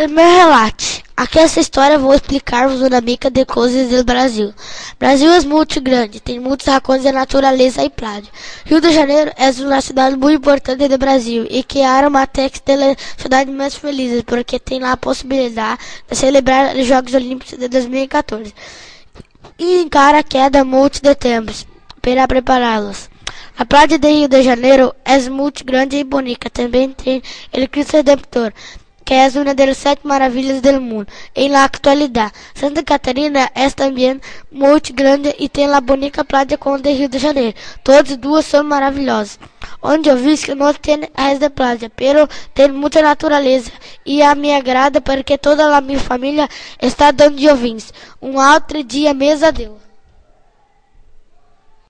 El 0.00 0.08
meu 0.08 0.24
relate. 0.24 1.04
Aqui 1.14 1.38
essa 1.38 1.60
história 1.60 1.98
vou 1.98 2.14
explicar-vos 2.14 2.80
uma 2.80 3.02
mica 3.02 3.30
de 3.30 3.44
coisas 3.44 3.90
do 3.90 4.02
Brasil. 4.02 4.50
Brasil 4.98 5.30
é 5.30 5.40
muito 5.40 5.78
grande, 5.78 6.20
tem 6.20 6.40
muitos 6.40 6.66
racões 6.66 7.02
de 7.02 7.12
natureza 7.12 7.84
e 7.84 7.90
praia. 7.90 8.22
Rio 8.64 8.80
de 8.80 8.92
Janeiro 8.92 9.30
é 9.36 9.50
uma 9.62 9.82
cidade 9.82 10.16
muito 10.16 10.38
importante 10.38 10.88
do 10.88 10.96
Brasil 10.96 11.46
e 11.50 11.62
que 11.62 11.80
é 11.80 12.08
uma 12.08 12.24
das 12.24 12.96
cidades 13.18 13.54
mais 13.54 13.74
felizes 13.74 14.22
porque 14.22 14.58
tem 14.58 14.80
lá 14.80 14.92
a 14.92 14.96
possibilidade 14.96 15.82
de 16.10 16.16
celebrar 16.16 16.74
os 16.74 16.86
Jogos 16.86 17.12
Olímpicos 17.12 17.58
de 17.58 17.68
2014 17.68 18.54
e 19.58 19.82
encara 19.82 20.20
a 20.20 20.22
queda 20.22 20.64
muito 20.64 21.02
de 21.02 21.14
tempos 21.14 21.66
para 22.00 22.26
prepará-los. 22.26 23.10
A 23.58 23.66
praia 23.66 23.98
de 23.98 24.08
Rio 24.08 24.28
de 24.28 24.42
Janeiro 24.42 24.94
é 25.04 25.18
muito 25.28 25.62
grande 25.62 25.96
e 25.96 26.04
bonita. 26.04 26.48
Também 26.48 26.90
tem 26.90 27.22
o 27.52 27.68
Cristo 27.68 27.98
Redentor, 27.98 28.54
que 29.10 29.14
é 29.14 29.26
uma 29.26 29.52
das 29.52 29.76
sete 29.76 30.06
maravilhas 30.06 30.60
do 30.60 30.80
mundo 30.80 31.08
em 31.34 31.48
la 31.48 31.64
actualidade. 31.64 32.32
Santa 32.54 32.80
Catarina 32.80 33.50
é 33.56 33.68
também 33.68 34.20
muito 34.52 34.92
grande 34.92 35.34
e 35.36 35.48
tem 35.48 35.66
a 35.66 35.80
bonita 35.80 36.24
praia 36.24 36.56
com 36.56 36.78
de 36.78 36.92
Rio 36.92 37.08
de 37.08 37.18
Janeiro. 37.18 37.56
Todas 37.82 38.16
duas 38.16 38.46
são 38.46 38.62
maravilhosas. 38.62 39.36
Onde 39.82 40.08
eu 40.08 40.16
vi 40.16 40.38
que 40.38 40.54
não 40.54 40.72
tem 40.72 41.10
resto 41.12 41.40
de 41.40 41.50
praia, 41.50 41.90
pero 41.96 42.28
tem 42.54 42.70
muita 42.70 43.02
natureza 43.02 43.72
e 44.06 44.22
a 44.22 44.32
me 44.36 44.54
agrada 44.54 45.00
porque 45.00 45.36
toda 45.36 45.76
a 45.76 45.80
minha 45.80 45.98
família 45.98 46.48
está 46.80 47.10
dando 47.10 47.44
ouvintes. 47.48 47.92
Um 48.22 48.38
outro 48.38 48.84
dia, 48.84 49.12
mesa 49.12 49.50
Deus. 49.50 49.89